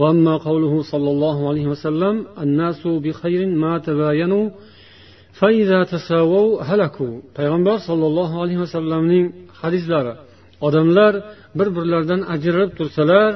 وأما 0.00 0.34
قوله 0.48 0.74
صلى 0.92 1.10
الله 1.14 1.48
عليه 1.48 1.66
وسلم 1.72 2.14
الناس 2.44 2.82
بخير 3.04 3.40
ما 3.62 3.72
تباينوا 3.86 4.46
فإذا 5.40 5.80
تساووا 5.92 6.62
هلكوا 6.68 7.14
payg'ambar 7.36 7.78
sollallohu 7.88 8.34
alayhi 8.42 8.60
vasallamning 8.64 9.24
hadislari 9.60 10.14
odamlar 10.66 11.12
bir 11.58 11.68
birlaridan 11.76 12.20
ajralib 12.34 12.72
tursalar 12.78 13.32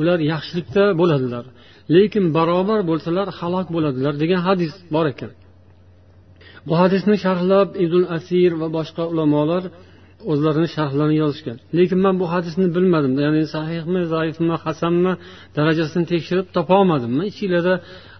ular 0.00 0.18
yaxshilikda 0.32 0.84
bo'ladilar 1.00 1.44
lekin 1.94 2.24
barobar 2.36 2.80
bo'lsalar 2.90 3.28
halok 3.38 3.66
bo'ladilar 3.74 4.14
degan 4.22 4.40
hadis 4.48 4.72
bor 4.94 5.06
ekan 5.12 5.32
bu 6.66 6.74
hadisni 6.80 7.16
sharhlab 7.24 7.68
ibn 7.84 8.02
asir 8.16 8.50
va 8.60 8.68
boshqa 8.76 9.04
ulamolar 9.12 9.62
o'zlarini 10.31 10.69
sharhlarini 10.75 11.17
yozishgan. 11.23 11.57
Lekin 11.77 11.99
man 12.05 12.15
bu 12.21 12.25
hadisni 12.33 12.67
bilmadim 12.75 13.13
ya'ni 13.25 13.43
sahihmi 13.55 14.01
zaifmi 14.13 14.55
hasanmi 14.65 15.13
darajasini 15.57 16.05
tekshirib 16.11 16.47
topolmadim 16.57 17.11
ichinglarda 17.31 17.73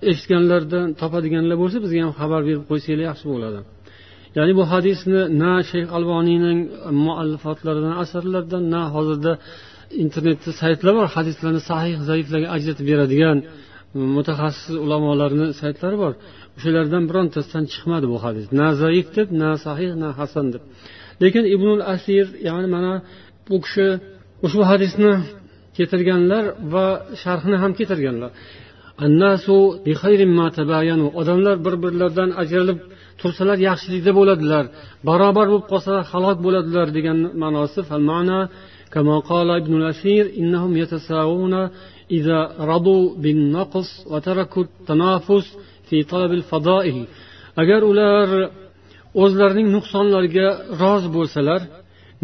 eshitganlardan 0.10 0.86
topadiganlar 1.02 1.56
bo'lsa 1.62 1.78
bizga 1.84 2.00
ham 2.06 2.14
xabar 2.22 2.42
berib 2.48 2.64
qo'ysanglar 2.70 3.04
yaxshi 3.10 3.26
bo'ladi. 3.34 3.60
Ya'ni 4.38 4.54
bu 4.60 4.64
hadisni 4.74 5.22
na 5.42 5.52
shayx 5.70 5.88
alboniyning 5.98 6.60
muallifotlaridan 7.06 7.94
asarlaridan 8.04 8.64
na 8.76 8.82
hozirda 8.96 9.34
internetda 10.04 10.50
saytlar 10.62 10.94
bor 11.00 11.08
hadislarni 11.16 11.62
sahih 11.72 11.96
zaiflarga 12.10 12.48
ajratib 12.56 12.86
beradigan 12.92 13.38
mutaxassis 14.16 14.76
ulamolarni 14.86 15.48
saytlari 15.62 15.98
bor. 16.04 16.14
O'shalardan 16.58 17.04
birontasidan 17.10 17.66
chiqmadi 17.74 18.06
bu 18.14 18.18
hadis. 18.26 18.46
Na 18.60 18.68
zaif 18.84 19.08
deb 19.18 19.28
na 19.42 19.50
sahih 19.66 19.92
na 20.02 20.10
hasan 20.20 20.48
deb. 20.54 20.64
lekin 21.23 21.45
ibnul 21.55 21.83
asir 21.95 22.27
ya'ni 22.49 22.69
mana 22.75 22.93
bu 23.49 23.57
kishi 23.65 23.87
ushbu 24.47 24.63
hadisni 24.71 25.13
keltirganlar 25.77 26.45
va 26.73 26.87
sharhini 27.23 27.57
ham 27.63 27.73
keltirganlar 27.79 28.31
odamlar 31.21 31.57
bir 31.67 31.75
birlaridan 31.85 32.31
ajralib 32.43 32.79
tursalar 33.21 33.59
yaxshilikda 33.69 34.13
bo'ladilar 34.19 34.65
barobar 35.09 35.47
bo'lib 35.51 35.67
qolsalar 35.73 36.03
halok 36.13 36.39
bo'ladilar 36.47 36.87
degan 36.97 37.19
ma'nosi 37.43 37.81
كما 38.95 39.17
قال 39.19 39.49
ابن 39.51 39.73
الأثير 39.81 40.25
إنهم 40.39 40.77
يتساوون 40.77 41.55
إذا 42.11 42.39
رضوا 42.61 43.05
بالنقص 43.23 44.07
وتركوا 44.11 44.63
التنافس 44.63 45.47
في 45.89 46.03
طلب 46.03 46.33
الفضائل 46.33 47.07
agar 47.57 47.83
ular 47.83 48.29
o'zlarining 49.24 49.68
nuqsonlariga 49.76 50.48
rozi 50.82 51.10
bo'lsalar 51.18 51.62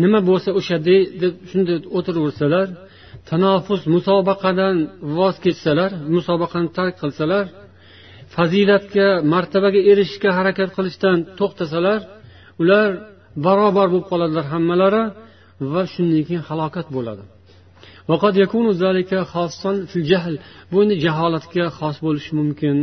nima 0.03 0.19
bo'lsa 0.29 0.49
o'shaday 0.59 1.01
deb 1.21 1.33
shunday 1.49 1.77
o'tiraversalar 1.97 2.67
tanofus 3.29 3.81
musobaqadan 3.95 4.75
voz 5.17 5.35
kechsalar 5.45 5.91
musobaqani 6.15 6.69
tark 6.77 6.95
qilsalar 7.01 7.45
fazilatga 8.35 9.07
martabaga 9.33 9.79
erishishga 9.91 10.29
harakat 10.37 10.69
qilishdan 10.77 11.17
to'xtasalar 11.39 11.99
ular 12.61 12.89
barobar 13.45 13.87
bo'lib 13.91 14.07
qoladilar 14.11 14.45
hammalari 14.53 15.03
va 15.73 15.81
shundan 15.93 16.21
keyin 16.27 16.43
halokat 16.49 16.87
bo'ladi. 16.95 17.23
Bu 20.71 20.77
endi 20.83 20.95
jaholatga 21.05 21.65
xos 21.77 21.97
bo'lishi 22.05 22.31
mumkin. 22.39 22.77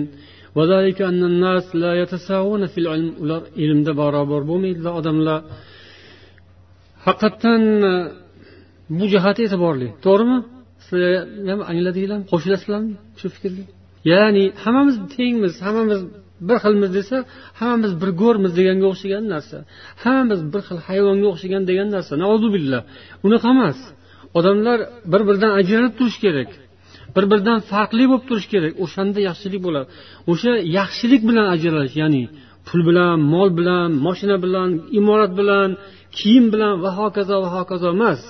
Ular 3.22 3.42
ilmda 3.64 3.92
barobar 4.02 4.42
bo'lmaydilar. 4.50 4.92
Odamlar 5.00 5.38
haqiqatdan 7.06 7.62
e, 7.90 7.92
bu 8.98 9.04
jihati 9.14 9.40
e'tiborli. 9.46 9.88
To'g'rimi? 10.06 10.38
Sizlar 10.86 11.12
ham 11.50 11.60
angladinglarmi 11.70 12.26
qo'shilasizlarmi 12.32 12.94
shu 13.20 13.26
fikrga? 13.34 13.64
Ya'ni 14.12 14.44
hammamiz 14.64 14.96
tengmiz 15.16 15.54
hammamiz 15.66 16.00
bir 16.48 16.56
xilmiz 16.64 16.90
desa 16.98 17.16
hammamiz 17.60 17.92
bir 18.02 18.10
go'rmiz 18.22 18.52
deganga 18.58 18.86
o'xshagan 18.92 19.24
narsa. 19.34 19.58
Hammamiz 20.04 20.40
bir 20.52 20.60
xil 20.68 20.78
hayvonga 20.88 21.26
o'xshagan 21.32 21.62
degan 21.70 21.88
narsa. 21.96 22.12
Nauzubillah 22.24 22.80
unaqa 23.26 23.48
emas. 23.54 23.78
Odamlar 24.38 24.78
bir 25.12 25.22
biridan 25.28 25.52
ajralib 25.60 25.94
turishi 25.98 26.20
kerak. 26.26 26.50
Bir 27.14 27.24
biridan 27.30 27.58
farqli 27.70 28.04
bo'lib 28.10 28.24
turishi 28.28 28.48
kerak. 28.54 28.72
O'shanda 28.84 29.18
yaxshilik 29.28 29.60
bo'ladi. 29.66 29.88
O'sha 30.32 30.52
yaxshilik 30.78 31.22
bilan 31.28 31.46
ajralish 31.54 31.96
ya'ni 32.02 32.24
pul 32.68 32.80
bilan 32.88 33.16
mol 33.32 33.48
bilan 33.58 33.88
moshina 34.06 34.36
bilan 34.44 34.70
imorat 34.98 35.32
bilan 35.40 35.68
kiyim 36.18 36.46
bilan 36.54 36.74
va 36.84 36.90
hokazo 36.98 37.36
va 37.44 37.50
hokazo 37.56 37.88
emas. 37.96 38.20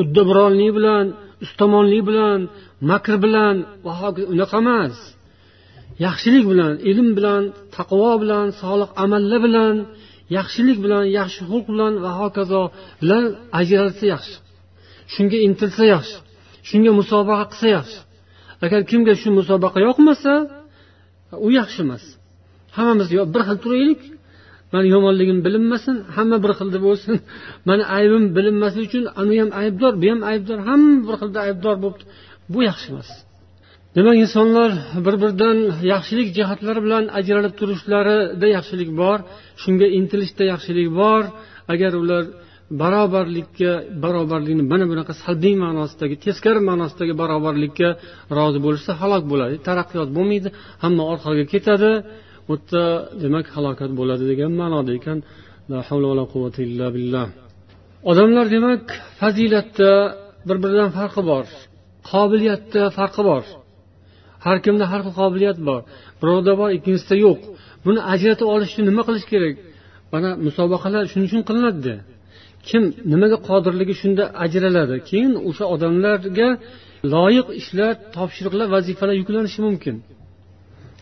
Uddaburonlik 0.00 0.70
bilan 0.78 1.04
ustamonlik 1.44 2.02
bilan 2.10 2.40
makr 2.90 3.14
bilan 3.24 3.56
va 3.86 3.92
hokazo 4.00 4.26
unaqa 4.34 4.58
emas. 4.64 4.96
Yaxshilik 6.06 6.44
bilan 6.52 6.72
ilm 6.90 7.08
bilan 7.18 7.42
taqvo 7.76 8.12
bilan 8.22 8.46
solih 8.60 8.90
amallar 9.04 9.40
bilan 9.46 9.74
yaxshilik 10.38 10.78
bilan 10.84 11.04
yaxshi 11.18 11.40
xulq 11.50 11.66
bilan 11.72 11.92
va 12.04 12.10
hokazo 12.20 12.62
bilan 13.02 13.24
ajralsa 13.60 14.04
yaxshi. 14.14 14.36
Shunga 15.12 15.38
intilsa 15.46 15.84
yaxshi. 15.94 16.16
Shunga 16.68 16.92
musobaqa 17.00 17.44
qilsa 17.52 17.68
yaxshi 17.76 17.98
agar 18.64 18.80
kimga 18.90 19.14
shu 19.20 19.28
musobaqa 19.38 19.78
yoqmasa 19.88 20.32
u 21.46 21.48
yaxshi 21.58 21.80
emas. 21.86 22.04
Hammamiz 22.76 23.08
yo 23.18 23.22
bir 23.34 23.42
xil 23.48 23.58
turaylik. 23.64 24.00
Mani 24.72 24.88
yomonligim 24.94 25.38
bilinmasin 25.46 25.96
hamma 26.16 26.36
bir 26.44 26.52
xilda 26.58 26.78
bo'lsin. 26.86 27.14
Mani 27.68 27.84
aybim 27.98 28.24
bilinmasligi 28.36 28.86
uchun 28.90 29.04
anu 29.20 29.32
ham 29.40 29.50
aybdor 29.62 29.92
bu 30.02 30.06
ham 30.12 30.20
aybdor 30.30 30.58
hamma 30.68 30.94
bir 31.08 31.14
xilda 31.20 31.38
aybdor 31.46 31.76
bo'lib 31.84 32.00
bu 32.52 32.58
yaxshi 32.68 32.86
emas. 32.92 33.10
Demak 33.96 34.16
insonlar 34.24 34.70
bir 35.06 35.14
biridan 35.22 35.58
yaxshilik 35.92 36.28
jihatlari 36.38 36.80
bilan 36.86 37.04
ajralib 37.18 37.54
turishlarida 37.60 38.46
yaxshilik 38.56 38.90
bor 39.00 39.18
shunga 39.62 39.86
intilishda 39.98 40.44
yaxshilik 40.52 40.88
bor. 41.00 41.22
Agar 41.72 41.92
ular 42.02 42.24
barobarlikka 42.80 43.70
barobarlikni 44.04 44.64
mana 44.72 44.84
bunaqa 44.92 45.12
salbiy 45.24 45.54
ma'nosidagi 45.64 46.16
teskari 46.24 46.60
ma'nosidagi 46.70 47.14
barobarlikka 47.22 47.88
rozi 48.38 48.58
bo'lishsa 48.66 48.92
halok 49.00 49.24
bo'ladi 49.32 49.54
taraqqiyot 49.68 50.10
bo'lmaydi 50.16 50.48
hamma 50.82 51.02
orqaga 51.12 51.44
ketadi. 51.52 51.90
U 52.52 52.54
yerda 52.54 52.84
demak 53.22 53.46
halokat 53.56 53.90
bo'ladi 53.98 54.24
degan 54.30 54.52
ma'noda 54.60 54.90
ekan. 54.98 55.18
Odamlar 58.10 58.46
demak 58.56 58.82
fazilatda 59.20 59.90
bir 60.48 60.56
biridan 60.62 60.90
farqi 60.98 61.22
bor 61.30 61.44
qobiliyatda 62.10 62.82
farqi 62.98 63.22
bor. 63.30 63.44
Har 64.44 64.56
kimda 64.64 64.84
har 64.92 65.00
xil 65.04 65.14
qobiliyat 65.20 65.58
bor 65.68 65.80
birovda 66.20 66.52
bor 66.60 66.68
ikkinchisida 66.76 67.16
yo'q. 67.24 67.40
Buni 67.84 68.00
ajratib 68.12 68.48
olish 68.54 68.70
uchun 68.72 68.84
nima 68.90 69.02
qilish 69.08 69.26
kerak? 69.32 69.54
Mana 70.12 70.30
musobaqalar 70.46 71.02
shuning 71.10 71.26
uchun 71.30 71.42
qilinadida 71.48 71.94
kim 72.68 72.82
nimaga 73.12 73.38
qodirligi 73.48 73.94
shunda 74.00 74.24
ajraladi. 74.44 74.96
Keyin 75.08 75.32
o'sha 75.48 75.64
odamlarga 75.74 76.48
loyiq 77.14 77.48
ishlar 77.60 77.92
topshiriqlar 78.16 78.66
vazifalar 78.74 79.14
yuklanishi 79.22 79.60
mumkin. 79.68 79.96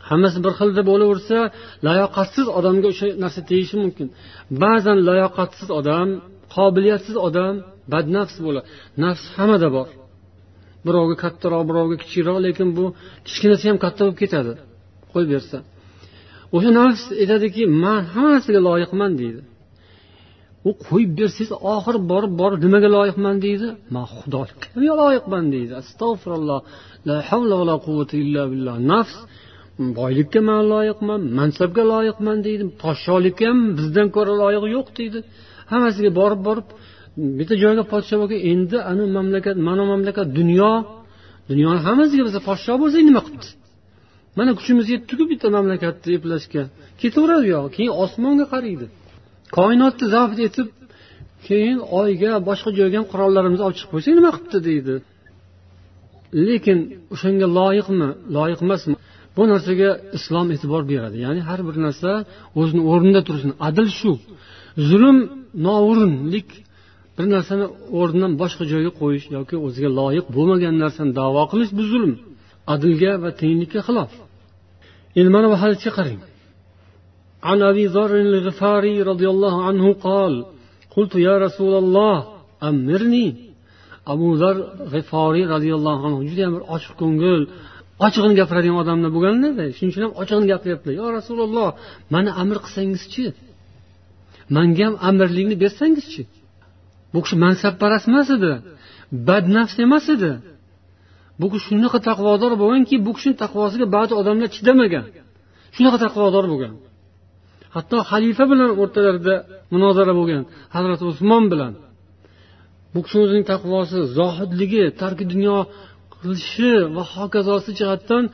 Hammasi 0.09 0.38
bir 0.44 0.53
xilda 0.60 0.82
bo'laversa 0.91 1.38
layoqatsiz 1.87 2.47
odamga 2.59 2.87
o'sha 2.93 3.06
narsa 3.22 3.41
tegishi 3.50 3.76
mumkin. 3.82 4.06
Ba'zan 4.62 4.98
layoqatsiz 5.09 5.69
odam 5.81 6.09
qobiliyatsiz 6.54 7.16
odam 7.28 7.54
badnafs 7.92 8.37
bo'ladi. 8.47 8.66
Nafs 9.03 9.25
hammada 9.37 9.69
bor. 9.77 9.88
Birovga 10.87 11.16
kattaroq 11.25 11.62
birovga 11.71 11.97
kichikroq 12.03 12.38
lekin 12.47 12.69
bu 12.78 12.84
kichkinasi 13.27 13.65
ham 13.71 13.78
katta 13.84 14.00
bo'lib 14.04 14.19
ketadi. 14.22 14.53
Qo'yib 15.12 15.31
bersa. 15.34 15.59
O'sha 16.56 16.71
nafs 16.81 17.04
aytadiki 17.22 17.62
man 17.84 18.03
hammasiga 18.15 18.60
loyiqman 18.69 19.12
deydi. 19.21 19.41
U 20.69 20.71
qo'yib 20.87 21.12
bersangiz 21.19 21.50
oxiri 21.75 22.00
borib 22.12 22.32
borib 22.41 22.60
nimaga 22.66 22.88
loyiqman 22.97 23.37
deydi? 23.47 23.69
Man 23.94 24.06
xudoga 24.15 24.94
loyiqman 25.03 25.44
deydi? 25.54 25.72
Astag'firulloh. 25.82 26.60
La 27.09 27.16
havla 27.28 27.54
va 27.60 27.65
la 27.71 27.77
quvvata 27.86 28.15
illa 28.24 28.42
billah. 28.53 28.74
Nafs 28.92 29.16
boylikka 29.98 30.41
man 30.51 30.62
loyiqman 30.72 31.21
mansabga 31.39 31.83
loyiqman 31.92 32.39
deydi. 32.47 32.65
Podshohlikka 32.83 33.45
ham 33.51 33.59
bizdan 33.78 34.07
ko'ra 34.16 34.33
loyiq 34.42 34.65
yo'q 34.77 34.89
deydi. 34.98 35.18
Hammasiga 35.72 36.10
borib 36.21 36.41
borib 36.48 36.66
bitta 37.39 37.54
joyga 37.62 37.84
podsho 37.92 38.15
bo'lgan 38.21 38.41
endi 38.53 38.77
ani 38.91 39.04
mamlakat 39.16 39.57
mana 39.68 39.83
mamlakat 39.92 40.27
dunyo 40.39 40.72
dunyoni 41.51 41.80
hammasiga 41.86 42.22
biz 42.28 42.34
podsho 42.48 42.74
bo'lsak 42.83 43.03
nima 43.09 43.21
qilibdi? 43.27 43.48
Mana 44.39 44.51
kuchimiz 44.59 44.86
yetdiku 44.95 45.24
bitta 45.33 45.47
mamlakatni 45.57 46.10
eplashga. 46.18 46.62
Ketaveradi 47.01 47.45
u 47.48 47.51
yog'i 47.54 47.71
keyin 47.77 47.92
osmonga 48.04 48.47
qaraydi. 48.54 48.86
Koinotni 49.56 50.06
zabt 50.14 50.38
etib 50.47 50.68
keyin 51.47 51.78
oyga 52.00 52.32
boshqa 52.48 52.70
joyga 52.78 52.97
ham 53.00 53.06
qurollarimizni 53.12 53.64
olib 53.66 53.76
chiqib 53.78 53.92
qo'ysak 53.94 54.12
nima 54.18 54.30
qilibdi 54.36 54.58
deydi. 54.68 54.94
Lekin 56.47 56.78
o'shanga 57.14 57.47
loyiqmi 57.58 58.08
loyiq 58.36 58.60
emasmi? 58.66 58.94
Bu 59.36 59.42
narsaga 59.52 59.91
islom 60.16 60.47
e'tibor 60.54 60.82
beradi. 60.92 61.16
Ya'ni 61.24 61.41
har 61.48 61.60
bir 61.68 61.76
narsa 61.86 62.10
o'zini 62.60 62.82
o'rnida 62.92 63.20
tursin. 63.28 63.50
Adil 63.68 63.88
shu. 63.98 64.12
Zulm 64.88 65.18
noo'rinlik 65.66 66.48
bir 67.16 67.26
narsani 67.34 67.66
o'rnidan 67.98 68.32
boshqa 68.42 68.64
joyga 68.72 68.92
qo'yish 69.00 69.26
yoki 69.36 69.56
o'ziga 69.66 69.91
loyiq 70.00 70.26
bo'lmagan 70.36 70.74
narsani 70.84 71.10
davo 71.20 71.42
qilish 71.52 71.72
bu 71.78 71.82
zulm. 71.92 72.12
Adilga 72.74 73.12
va 73.22 73.30
tenglikka 73.41 73.80
xilof. 73.88 74.10
Endi 75.18 75.30
mana 75.36 75.47
bu 75.52 75.56
hadisga 75.62 75.91
qarang. 75.98 76.20
عن 77.49 77.61
ابي 77.72 77.85
ذر 77.96 78.14
الغفاري 78.28 79.02
رضي 79.11 79.28
الله 79.34 79.55
عنه 79.67 79.85
قال 79.93 80.34
قلت 80.96 81.14
يا 81.16 81.35
رسول 81.46 81.73
الله 81.84 82.16
امرني 82.64 83.28
abu 84.14 84.28
zar 84.41 84.55
g'iforiy 84.93 85.46
roziyallohu 85.53 86.02
anhu 86.08 86.20
judayam 86.29 86.52
bir 86.55 86.64
ochiq 86.76 86.93
ko'ngil 87.02 87.41
ochig'ini 88.05 88.35
gapiradigan 88.40 88.78
odamlar 88.84 89.09
bo'lganlarda 89.16 89.64
shuning 89.78 89.91
uchun 89.91 90.03
ham 90.05 90.14
ochig'ini 90.22 90.47
gapiryaptilar 90.53 90.96
yo 91.02 91.05
rasululloh 91.17 91.70
mani 92.14 92.32
amr 92.41 92.58
qilsangizchi 92.66 93.26
manga 94.55 94.84
ham 94.87 94.96
amirlikni 95.09 95.55
bersangizchi 95.64 96.22
bu 97.14 97.20
kishi 97.23 97.35
mansabparast 97.46 98.05
emas 98.11 98.28
edi 98.37 98.52
badnafs 99.28 99.76
emas 99.85 100.05
edi 100.16 100.32
bu 101.40 101.47
kishi 101.52 101.66
shunaqa 101.70 101.99
taqvodor 102.09 102.52
bo'lganki 102.61 102.96
bu 103.05 103.11
kishini 103.17 103.35
taqvosiga 103.43 103.85
ba'zi 103.96 104.14
odamlar 104.22 104.49
chidamagan 104.55 105.05
shunaqa 105.76 105.97
taqvodor 106.05 106.46
bo'lgan 106.52 106.73
Hatto 107.75 107.97
xalifa 108.11 108.45
bilan 108.53 108.71
o'rtalarida 108.83 109.34
munozara 109.75 110.13
bo'lgan 110.19 110.43
hazrati 110.75 111.05
usmon 111.13 111.45
bilan. 111.53 111.72
Bu 112.93 112.99
kishi 113.05 113.17
o'zining 113.25 113.45
taqvosi 113.53 113.99
zohidligi 114.19 114.84
tarki 115.01 115.25
dunyo 115.33 115.57
qilishi 116.15 116.72
va 116.97 117.03
hokazosi 117.15 117.71
jihatdan 117.81 118.25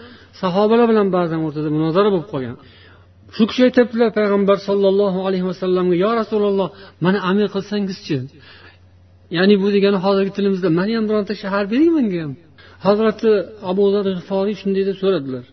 sahobalar 0.40 0.86
bilan 0.92 1.08
ba'zan 1.16 1.40
o'rtada 1.46 1.68
munozara 1.76 2.08
bo'lib 2.14 2.28
qolgan. 2.34 2.56
Shu 3.36 3.42
kishi 3.50 3.62
aytyaptilar 3.68 4.08
payg'ambar 4.18 4.56
sollallohu 4.68 5.18
alayhi 5.26 5.46
vasallamga 5.50 5.96
yo 6.04 6.10
rasululloh 6.20 6.68
mani 7.04 7.18
amir 7.30 7.46
qilsangizchi? 7.54 8.16
Ya'ni 9.36 9.54
bu 9.62 9.66
degani 9.74 9.98
hozirgi 10.04 10.32
tilimizda 10.38 10.68
mani 10.78 10.92
ham 10.96 11.04
bironta 11.08 11.34
shahar 11.42 11.64
bering 11.72 11.92
menga 11.98 12.18
ham. 12.24 12.32
Hazrati 12.86 13.30
abu 13.70 13.84
zar 13.94 14.04
g'iforiy 14.16 14.56
shunday 14.60 14.84
deb 14.88 14.96
so'radilar. 15.02 15.44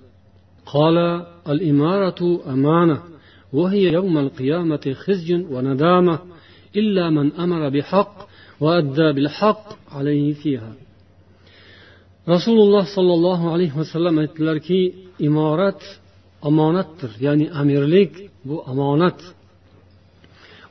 Qola 0.71 1.09
al 1.51 1.59
imaratu 1.71 2.27
amana. 2.53 2.97
وهي 3.52 3.84
يوم 3.98 4.18
القيامة 4.18 4.94
خزي 5.04 5.34
وندامة 5.34 6.18
إلا 6.76 7.10
من 7.10 7.32
أمر 7.32 7.68
بحق 7.68 8.28
وأدى 8.60 9.12
بالحق 9.12 9.66
عليه 9.96 10.34
فيها 10.34 10.72
rasululloh 12.34 12.84
sollallohu 12.96 13.44
alayhi 13.54 13.74
vasallam 13.80 14.16
aytdilarki 14.24 14.80
imorat 15.28 15.80
omonatdir 16.48 17.10
ya'ni 17.26 17.46
amirlik 17.60 18.12
bu 18.48 18.56
omonat 18.72 19.18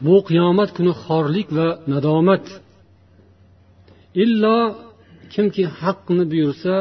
bu 0.05 0.15
qiyomat 0.29 0.69
kuni 0.77 0.93
xorlik 1.03 1.47
va 1.57 1.67
nadomat 1.93 2.45
illo 4.23 4.59
kimki 5.33 5.63
haqni 5.81 6.23
buyursa 6.31 6.73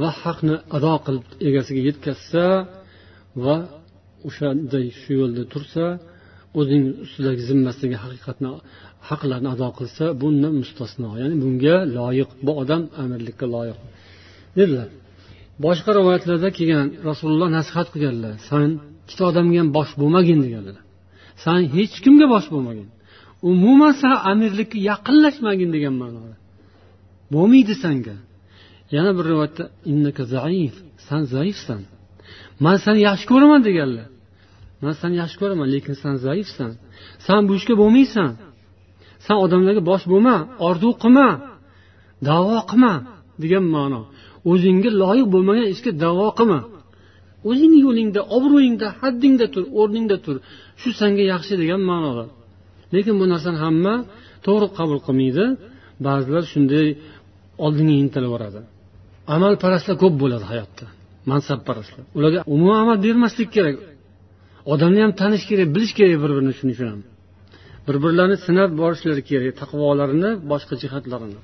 va 0.00 0.08
haqni 0.22 0.54
ado 0.76 0.94
qilib 1.04 1.26
egasiga 1.48 1.80
yetkazsa 1.88 2.46
va 3.44 3.56
o'shanday 4.27 4.85
shu 5.01 5.11
yo'lda 5.21 5.43
tursa 5.53 5.85
o'zining 6.59 6.85
ustidagi 7.05 7.41
zimmasidagi 7.49 7.97
haqiqatni 8.03 8.49
haqlarni 9.09 9.49
ado 9.55 9.69
qilsa 9.79 10.05
bundan 10.21 10.53
mustasno. 10.61 11.09
Ya'ni 11.21 11.35
bunga 11.43 11.75
loyiq 11.97 12.29
bu 12.45 12.51
odam 12.61 12.81
amirlikka 13.03 13.45
loyiq. 13.55 13.79
Dedilar. 14.57 14.89
Boshqa 15.65 15.91
rivoyatlarda 15.99 16.49
kelgan 16.57 16.87
rasululloh 17.09 17.49
nasihat 17.57 17.87
qilganlar 17.93 18.33
san 18.49 18.69
ikkita 19.03 19.23
odamga 19.31 19.57
ham 19.61 19.69
bosh 19.77 19.91
bo'lmagin 20.01 20.39
deganlar. 20.45 20.77
San 21.43 21.59
hech 21.75 21.95
kimga 22.03 22.25
bosh 22.33 22.47
bo'lmagin. 22.53 22.87
Umuman 23.51 23.93
san 24.01 24.13
amirlikka 24.31 24.77
yaqinlashmagin 24.91 25.69
degan 25.75 25.95
ma'noda. 26.01 26.35
Bo'lmaydi 27.33 27.75
sanga. 27.83 28.15
Yana 28.95 29.11
bir 29.17 29.23
rivoyatda 29.31 29.63
innaka 29.91 30.23
zaif 30.35 30.75
san 31.07 31.21
zaifsan. 31.35 31.81
Man 32.63 32.77
seni 32.85 32.99
yaxshi 33.07 33.25
ko'raman 33.31 33.61
deganlar. 33.69 34.07
Man 34.83 34.93
seni 35.01 35.15
yaxshi 35.21 35.37
ko'raman 35.41 35.67
lekin 35.75 35.95
san 36.01 36.15
zaifsan. 36.25 36.71
San 37.25 37.41
bu 37.47 37.51
ishga 37.59 37.73
bo'lmaysan. 37.81 38.29
San 39.25 39.37
odamlarga 39.45 39.81
bosh 39.91 40.05
bo'lma 40.11 40.35
orzu 40.67 40.89
qilma 41.03 41.27
davo 42.29 42.57
qilma 42.69 42.93
degan 43.43 43.65
ma'no. 43.75 44.01
O'zingga 44.51 44.89
loyiq 45.01 45.27
bo'lmagan 45.33 45.65
ishga 45.73 45.91
davo 46.03 46.27
qilma. 46.39 46.59
O'zingni 47.49 47.79
yo'lingda 47.87 48.21
obro'yingda 48.37 48.87
haddingda 49.01 49.45
tur 49.53 49.63
o'rningda 49.79 50.17
tur. 50.25 50.35
Shu 50.81 50.89
sanga 50.99 51.23
yaxshi 51.33 51.53
degan 51.61 51.81
ma'noda 51.91 52.25
lekin 52.95 53.15
bu 53.19 53.25
narsani 53.33 53.57
hamma 53.65 53.93
to'g'ri 54.45 54.67
qabul 54.77 54.99
qilmaydi. 55.07 55.45
Ba'zilar 56.05 56.43
shunday 56.53 56.87
oldinga 57.65 57.95
intilaveradi 58.03 58.61
amalparastlar 59.35 59.95
ko'p 60.03 60.15
bo'ladi 60.21 60.45
hayotda. 60.51 60.85
Mansabparastlar. 61.31 62.03
Ularga 62.17 62.39
umuman 62.55 62.77
amal 62.83 62.97
bermaslik 63.05 63.49
kerak. 63.55 63.75
Odamni 64.73 64.99
ham 65.05 65.11
tanish 65.21 65.45
kerak 65.49 65.67
bilish 65.75 65.93
kerak 65.97 66.17
bir 66.23 66.31
birini 66.35 66.53
shuning 66.59 66.75
uchun 66.75 66.87
ham. 66.93 67.01
Bir 67.87 67.95
birlarini 68.03 68.37
sinab 68.45 68.71
borishlari 68.81 69.23
kerak 69.29 69.53
taqvolarini 69.61 70.31
boshqa 70.51 70.75
jihatlarini. 70.83 71.39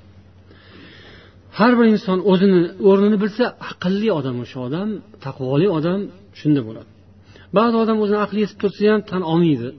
Har 1.57 1.71
bir 1.79 1.85
inson 1.93 2.19
o'zini 2.31 2.61
o'rnini 2.89 3.17
bilsa 3.23 3.43
aqlli 3.69 4.09
odam 4.19 4.35
o'sha 4.43 4.57
odam 4.67 4.89
taqvoli 5.25 5.67
odam 5.77 5.99
shunda 6.39 6.61
bo'ladi. 6.67 6.89
Ba'zi 7.57 7.75
odam 7.83 7.97
o'zini 8.03 8.19
aqli 8.25 8.39
yetib 8.43 8.57
tursa 8.63 8.83
ham 8.93 9.01
tan 9.11 9.21
olmaydi. 9.31 9.69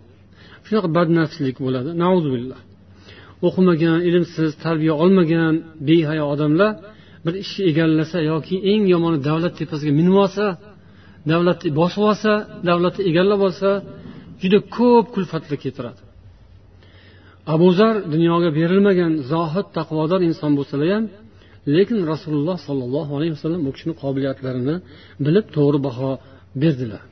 Shunaqa 0.67 0.89
badnafslik 0.97 1.57
bo'ladi. 1.65 1.91
Nauzubillah. 2.03 2.61
O'qimagan 3.47 3.99
ilmsiz 4.09 4.51
tarbiya 4.65 4.95
olmagan 5.03 5.55
behayo 5.89 6.25
odamlar 6.35 6.73
bir 7.25 7.35
ishni 7.45 7.63
egallasa 7.71 8.19
yoki 8.33 8.57
eng 8.73 8.83
yomoni 8.95 9.19
davlat 9.29 9.55
tepasiga 9.61 9.93
minib 10.01 10.17
olsa 10.25 10.45
davlatni 11.31 11.69
bosib 11.81 12.03
olsa 12.11 12.33
davlatni 12.69 13.03
egallab 13.11 13.41
olsa 13.49 13.71
juda 14.43 14.59
ko'p 14.77 15.07
kulfatlar 15.15 15.57
keltiradi 15.65 16.01
abu 17.55 17.69
zar 17.79 17.95
dunyoga 18.15 18.49
berilmagan 18.59 19.13
zohid 19.33 19.67
taqvodor 19.79 20.21
inson 20.29 20.53
bo'lsalar 20.59 20.89
ham 20.95 21.05
lekin 21.77 21.99
rasululloh 22.13 22.57
sollallohu 22.67 23.13
alayhi 23.19 23.33
vasallam 23.37 23.61
bu 23.67 23.71
kishini 23.77 23.95
qobiliyatlarini 24.03 24.77
bilib 25.25 25.47
to'g'ri 25.57 25.79
baho 25.87 26.11
berdilar. 26.63 27.03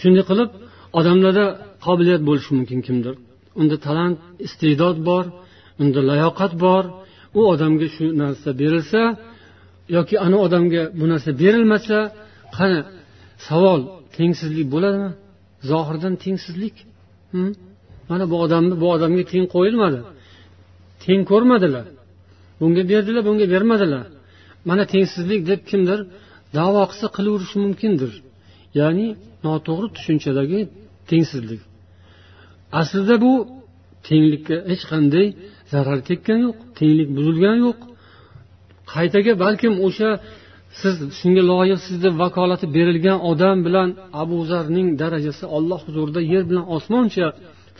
Shunday 0.00 0.24
qilib 0.30 0.50
odamlarda 0.98 1.46
qobiliyat 1.86 2.22
bo'lishi 2.28 2.50
mumkin 2.58 2.80
kimdir. 2.86 3.14
Unda 3.60 3.76
talant 3.86 4.16
iste'dod 4.46 4.96
bor 5.08 5.24
unda 5.82 6.00
layoqat 6.10 6.52
bor. 6.64 6.84
U 7.38 7.40
odamga 7.52 7.86
shu 7.96 8.04
narsa 8.22 8.50
berilsa 8.60 9.02
yoki 9.96 10.16
ana 10.26 10.36
odamga 10.46 10.82
bu 10.98 11.04
narsa 11.12 11.30
berilmasa 11.42 11.98
qani 12.56 12.78
savol 13.48 13.80
tengsizlik 14.16 14.66
bo'ladimi? 14.74 15.10
Zohirdan 15.70 16.14
tengsizlik? 16.24 16.74
Mana 18.08 18.24
bu 18.30 18.36
odamni 18.44 18.74
bu 18.82 18.86
odamga 18.94 19.24
teng 19.32 19.46
qo'yilmadi. 19.54 20.00
Teng 21.04 21.22
ko'rmadilar. 21.30 21.86
Bunga 22.60 22.82
berdilar 22.92 23.22
bunga 23.28 23.46
bermadilar. 23.54 24.06
Mana 24.68 24.84
tengsizlik 24.94 25.40
deb 25.50 25.60
kimdir 25.70 26.00
davo 26.58 26.82
qilsa 26.90 27.06
qilaverishi 27.16 27.58
mumkindir. 27.64 28.12
Ya'ni 28.80 29.06
noto'g'ri 29.46 29.88
tushunchadagi 29.96 30.60
tengsizlik. 31.10 31.62
Aslida 32.80 33.14
bu 33.24 33.32
tenglikka 34.08 34.56
hech 34.70 34.84
qanday 34.90 35.26
zarar 35.72 35.98
tekkani 36.08 36.42
yo'q 36.46 36.58
tenglik 36.78 37.08
buzilgani 37.16 37.60
yo'q. 37.66 37.78
Qaytaga 38.92 39.32
balkim 39.44 39.72
o'sha 39.86 40.08
siz 40.80 40.94
shunga 41.20 41.42
loyiq 41.52 41.80
sizni 41.86 42.10
vakolati 42.22 42.66
berilgan 42.76 43.18
odam 43.30 43.58
bilan 43.66 43.88
abu 44.22 44.38
zarning 44.50 44.88
darajasi 45.02 45.44
olloh 45.56 45.80
huzurida 45.86 46.20
yer 46.32 46.42
bilan 46.50 46.64
osmoncha 46.76 47.26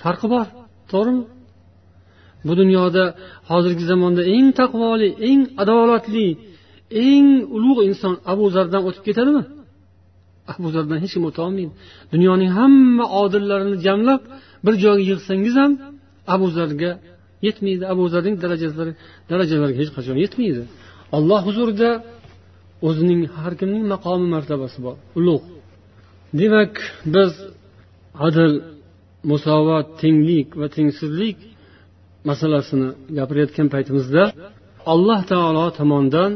farqi 0.01 0.27
bor 0.35 0.47
to'g'rimi? 0.93 1.25
Bu 2.47 2.53
dunyoda 2.61 3.05
hozirgi 3.51 3.85
zamonda 3.91 4.23
eng 4.37 4.49
taqvoli 4.61 5.09
eng 5.29 5.43
adolatli 5.63 6.29
eng 7.09 7.29
ulug' 7.57 7.81
inson 7.89 8.15
abu 8.33 8.45
zardan 8.55 8.83
o'tib 8.89 9.03
ketadimi? 9.09 9.43
Abu 10.53 10.69
zardan 10.75 10.99
hech 11.03 11.13
kim 11.17 11.25
o'tolmaydi 11.31 11.73
dunyoning 12.13 12.51
hamma 12.59 13.05
odillarini 13.23 13.77
jamlab 13.87 14.23
bir 14.65 14.75
joyga 14.85 15.05
yig'sangiz 15.11 15.55
ham 15.61 15.73
abu 16.35 16.47
zarga 16.57 16.91
yetmaydi. 17.47 17.85
Abu 17.93 18.05
zarning 18.13 18.37
darajalari 18.45 18.93
darajalariga 19.31 19.79
hech 19.83 19.93
qachon 19.97 20.17
yetmaydi. 20.25 20.63
Olloh 21.17 21.41
huzurida 21.49 21.91
o'zining 22.87 23.21
har 23.37 23.53
kimning 23.61 23.85
maqomi 23.95 24.27
martabasi 24.35 24.79
bor. 24.87 24.97
Ulug' 25.19 25.47
demak 26.41 26.73
biz 27.15 27.33
adl 28.27 28.53
musovat 29.31 29.87
tenglik 30.03 30.49
va 30.61 30.67
tengsizlik 30.77 31.39
masalasini 32.29 32.89
gapirayotgan 33.19 33.69
paytimizda 33.75 34.23
alloh 34.93 35.21
taolo 35.31 35.67
tomonidan 35.79 36.33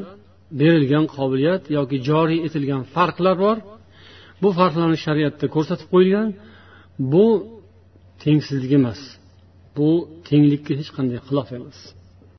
berilgan 0.61 1.05
qobiliyat 1.17 1.63
yoki 1.77 1.97
joriy 2.09 2.41
etilgan 2.47 2.83
farqlar 2.95 3.37
bor. 3.45 3.57
Bu 4.43 4.49
farqlarni 4.59 4.99
shariatda 5.07 5.47
ko'rsatib 5.55 5.89
qo'yilgan. 5.93 6.29
Bu 7.13 7.27
tengsizlik 8.25 8.73
emas. 8.81 9.01
Bu 9.77 9.91
tenglikka 10.29 10.73
hech 10.81 10.91
qanday 10.97 11.19
xilof 11.29 11.49
emas. 11.59 11.79